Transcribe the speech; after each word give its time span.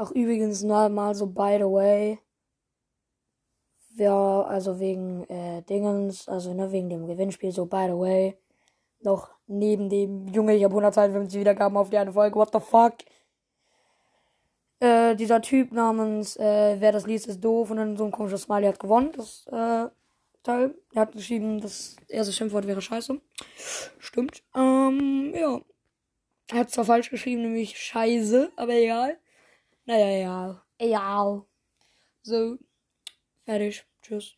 Ach, 0.00 0.12
übrigens 0.12 0.62
mal, 0.62 1.14
so, 1.14 1.26
by 1.26 1.56
the 1.58 1.64
way. 1.64 2.20
Ja, 3.96 4.42
also 4.42 4.78
wegen 4.78 5.24
äh, 5.24 5.62
Dingens, 5.62 6.28
also 6.28 6.54
ne, 6.54 6.70
wegen 6.70 6.88
dem 6.88 7.06
Gewinnspiel, 7.08 7.50
so, 7.50 7.66
by 7.66 7.86
the 7.88 7.98
way. 7.98 8.38
Noch 9.00 9.30
neben 9.48 9.88
dem, 9.90 10.28
Junge, 10.28 10.54
ich 10.54 10.62
habe 10.62 10.72
152 10.72 11.40
Wiedergaben 11.40 11.76
auf 11.76 11.90
die 11.90 11.98
eine 11.98 12.12
Folge, 12.12 12.36
what 12.36 12.50
the 12.52 12.60
fuck? 12.60 12.94
Äh, 14.80 15.16
dieser 15.16 15.42
Typ 15.42 15.72
namens, 15.72 16.36
äh, 16.36 16.76
wer 16.78 16.92
das 16.92 17.06
liest, 17.06 17.26
ist 17.26 17.40
doof 17.42 17.70
und 17.72 17.78
dann 17.78 17.96
so 17.96 18.04
ein 18.04 18.12
komisches 18.12 18.42
Smiley 18.42 18.68
hat 18.68 18.78
gewonnen, 18.78 19.10
das, 19.16 19.46
äh, 19.48 19.88
Teil. 20.44 20.74
Er 20.94 21.02
hat 21.02 21.12
geschrieben, 21.12 21.60
das 21.60 21.96
erste 22.08 22.32
Schimpfwort 22.32 22.68
wäre 22.68 22.80
scheiße. 22.80 23.20
Stimmt. 23.98 24.44
Ähm, 24.54 25.34
ja. 25.34 25.60
Er 26.50 26.60
hat 26.60 26.70
zwar 26.70 26.84
falsch 26.84 27.10
geschrieben, 27.10 27.42
nämlich 27.42 27.76
scheiße, 27.76 28.52
aber 28.56 28.74
egal. 28.74 29.18
Naja, 29.88 30.06
egal. 30.20 30.62
Egal. 30.78 31.46
So. 32.22 32.58
Fertig. 33.46 33.86
Tschüss. 34.02 34.36